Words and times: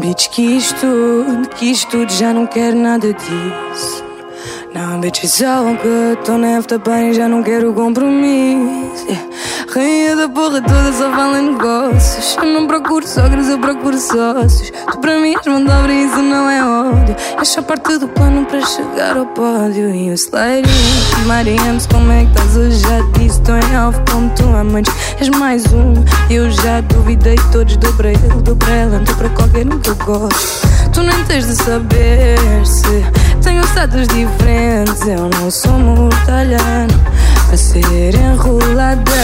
bitch 0.00 0.28
quis 0.30 0.72
tudo, 0.72 1.48
quis 1.56 1.84
tudo, 1.84 2.10
já 2.12 2.32
não 2.32 2.46
quero 2.46 2.76
nada 2.76 3.12
disso. 3.12 4.05
Now 4.76 5.00
bitch 5.00 5.24
it's 5.24 5.40
all 5.40 5.74
good, 5.82 6.22
tô 6.26 6.36
nesta 6.36 6.76
bem, 6.76 7.14
já 7.14 7.26
não 7.26 7.42
quero 7.42 7.72
compromisso. 7.72 9.06
Yeah. 9.08 9.26
Rainha 9.74 10.16
da 10.16 10.28
porra 10.28 10.60
toda 10.60 10.92
só 10.92 11.10
fala 11.12 11.40
em 11.40 11.52
negócios. 11.52 12.36
Eu 12.36 12.44
não 12.44 12.66
procuro 12.66 13.08
sogros, 13.08 13.48
eu 13.48 13.58
procuro 13.58 13.98
sócios. 13.98 14.70
Tu 14.70 14.98
para 14.98 15.18
mim 15.18 15.34
és 15.34 15.46
mão 15.46 15.64
de 15.64 15.70
obra 15.70 15.92
isso 15.94 16.18
não 16.18 16.50
é 16.50 16.62
ódio. 16.62 17.16
Só 17.42 17.62
parte 17.62 17.96
do 17.96 18.06
plano 18.08 18.44
para 18.44 18.60
chegar 18.66 19.16
ao 19.16 19.24
pódio. 19.24 19.94
E 19.94 20.10
o 20.10 20.12
sliding, 20.12 20.68
Marianos, 21.24 21.86
como 21.86 22.12
é 22.12 22.26
que 22.26 22.32
estás 22.32 22.56
hoje? 22.58 22.78
Já 22.78 23.00
disse, 23.18 23.40
estou 23.40 23.56
em 23.56 23.74
alvo 23.74 23.98
como 24.10 24.28
tu 24.34 24.44
amantes. 24.44 24.92
És 25.18 25.30
mais 25.30 25.64
um, 25.72 25.94
eu 26.28 26.50
já 26.50 26.82
duvidei 26.82 27.36
todos. 27.50 27.78
Dou 27.78 27.94
para 27.94 28.10
ele, 28.10 28.28
dou 28.42 28.56
para 28.56 28.74
ela, 28.74 28.98
dou 28.98 29.16
para 29.16 29.30
qualquer 29.30 29.66
um 29.66 29.78
que 29.78 29.88
eu 29.88 29.96
gosto. 29.96 30.68
Tu 30.92 31.02
nem 31.02 31.24
tens 31.24 31.46
de 31.46 31.56
saber 31.56 32.38
se 32.64 33.04
tenho 33.42 33.62
status 33.64 34.08
Eu 34.76 35.30
não 35.40 35.50
sou 35.50 35.72
mortalhano 35.78 36.92
para 37.46 37.56
ser 37.56 38.14
enrolada. 38.14 39.15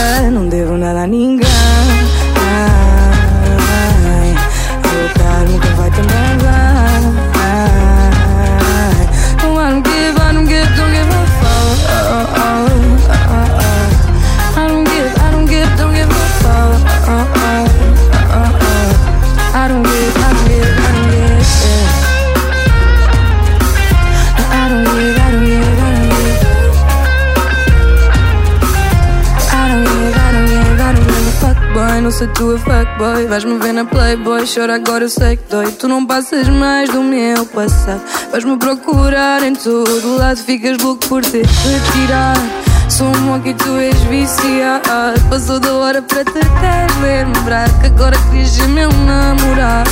Não 32.02 32.10
sou 32.10 32.26
tua 32.28 32.58
fuck 32.58 32.98
boy 32.98 33.26
Vais-me 33.28 33.58
ver 33.60 33.72
na 33.72 33.84
playboy 33.84 34.44
Chora 34.44 34.74
agora 34.74 35.04
eu 35.04 35.08
sei 35.08 35.36
que 35.36 35.44
dói. 35.48 35.70
Tu 35.70 35.86
não 35.86 36.04
passas 36.04 36.48
mais 36.48 36.90
do 36.90 37.00
meu 37.00 37.46
passado. 37.46 38.02
Vais-me 38.32 38.56
procurar 38.56 39.40
em 39.44 39.54
todo 39.54 40.16
lado 40.18 40.36
Ficas 40.38 40.78
louco 40.78 41.06
por 41.06 41.24
ter 41.24 41.46
retirado 41.46 42.40
Sou 42.88 43.06
um 43.06 43.20
monkey 43.20 43.54
tu 43.54 43.76
és 43.76 43.96
viciado. 44.02 44.82
Passou 45.30 45.60
da 45.60 45.74
hora 45.74 46.02
para 46.02 46.24
te 46.24 46.32
queres 46.32 46.96
lembrar 47.00 47.68
Que 47.80 47.86
agora 47.86 48.16
querias 48.30 48.58
meu 48.66 48.90
namorado. 49.06 49.90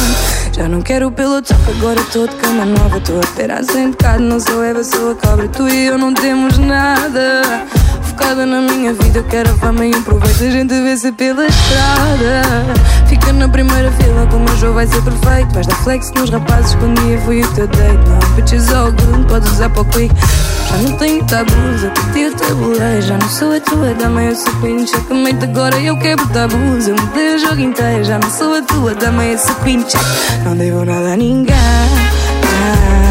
Já 0.52 0.68
não 0.68 0.82
quero 0.82 1.12
pelo 1.12 1.40
toque, 1.40 1.70
agora 1.78 2.00
estou 2.00 2.26
de 2.26 2.34
cama 2.36 2.64
nova. 2.64 2.98
Estou 2.98 3.20
a 3.20 3.26
ter 3.36 3.52
a 3.52 3.62
sem 3.62 3.92
pecado, 3.92 4.20
não 4.20 4.40
sou 4.40 4.64
Eva, 4.64 4.82
sou 4.82 5.12
a 5.12 5.14
cobra. 5.14 5.46
Tu 5.48 5.68
e 5.68 5.86
eu 5.86 5.96
não 5.96 6.12
temos 6.12 6.58
nada 6.58 7.59
Na 8.30 8.60
minha 8.60 8.92
vida, 8.92 9.18
eu 9.18 9.24
quero 9.24 9.50
a 9.50 9.54
fama 9.54 9.84
e 9.84 9.92
um 9.92 10.02
proveito 10.02 10.44
A 10.44 10.50
gente 10.50 10.72
vê-se 10.82 11.10
pela 11.10 11.44
estrada 11.46 12.42
Fica 13.08 13.32
na 13.32 13.48
primeira 13.48 13.90
fila, 13.90 14.24
como 14.30 14.48
o 14.48 14.56
jogo 14.56 14.74
vai 14.74 14.86
ser 14.86 15.02
perfeito. 15.02 15.52
Vais 15.52 15.66
dar 15.66 15.74
flex 15.82 16.12
nos 16.12 16.30
rapazes, 16.30 16.76
quando 16.76 17.00
dia 17.02 17.20
foi 17.22 17.40
o 17.42 17.52
teu 17.54 17.66
date. 17.66 18.08
Não, 18.08 18.36
bitches 18.36 18.72
all 18.72 18.92
good, 18.92 19.26
podes 19.26 19.50
usar 19.50 19.68
para 19.70 19.82
o 19.82 19.84
quick. 19.86 20.14
Já 20.70 20.76
não 20.76 20.96
tenho 20.96 21.24
tabus, 21.26 21.82
eu 21.82 21.90
curti 21.90 22.26
o 22.26 22.36
tabulei 22.36 23.02
Já 23.02 23.18
não 23.18 23.28
sou 23.28 23.52
a 23.52 23.60
tua 23.60 23.94
dama, 23.94 24.22
eu 24.22 24.36
sou 24.36 24.52
queen. 24.60 24.86
Checkmate 24.86 25.44
agora, 25.44 25.76
eu 25.80 25.98
quebro 25.98 26.24
tabus. 26.28 26.86
Eu 26.86 26.94
mudei 26.94 27.34
o 27.34 27.38
jogo 27.40 27.60
inteiro, 27.60 28.04
já 28.04 28.20
não 28.20 28.30
sou 28.30 28.54
a 28.54 28.62
tua 28.62 28.94
dama 28.94 29.24
Eu 29.24 29.38
sou 29.38 29.56
queen, 29.56 29.82
check. 29.82 30.00
Não 30.44 30.56
devo 30.56 30.84
nada 30.84 31.14
a 31.14 31.16
ninguém. 31.16 31.56
Ai, 31.56 33.09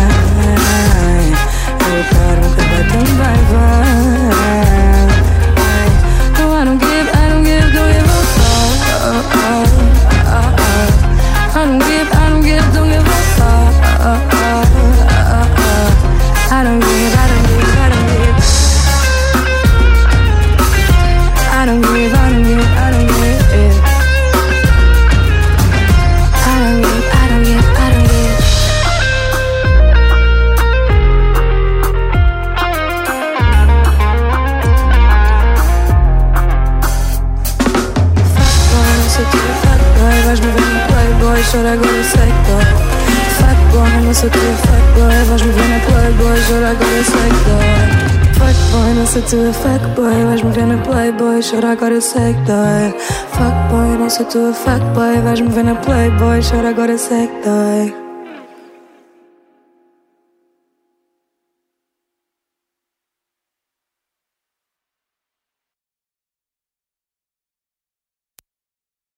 chora 41.52 41.74
agora 41.74 41.92
eu 41.92 42.04
sei 42.04 42.22
que 42.22 42.52
dói 42.52 42.90
Fuckboy, 43.38 44.06
não 44.06 44.14
sou 44.14 44.30
tua 44.30 44.42
fuckboy 44.42 45.26
Vais-me 45.30 45.52
ver 45.52 45.70
na 45.70 45.80
playboy, 45.80 46.40
chora 46.48 46.70
agora 46.72 46.92
eu 46.92 47.04
sei 47.04 47.30
que 47.30 47.44
dói 47.50 48.00
Fuckboy, 48.34 48.94
não 48.94 49.08
sou 49.08 49.22
tua 49.24 49.54
fuckboy 49.54 50.24
Vais-me 50.26 50.52
ver 50.52 50.66
na 50.68 50.78
playboy, 50.78 51.42
chora 51.42 51.72
agora 51.72 51.94
eu 51.96 52.02
sei 52.02 52.34
que 52.34 52.42
dói 52.42 52.94
Fuckboy, 53.32 53.98
não 53.98 54.10
sou 54.10 54.26
tua 54.26 54.54
fuckboy 54.54 55.22
Vais-me 55.22 55.50
ver 55.50 55.64
na 55.64 55.76
playboy, 55.76 56.42
chora 56.42 56.70
agora 56.70 56.92
eu 56.92 56.98
sei 57.00 57.28
que 57.28 57.50
dói 57.50 58.09